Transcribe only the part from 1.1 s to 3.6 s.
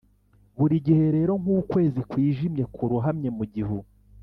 rero nkukwezi kwijimye kurohamye mu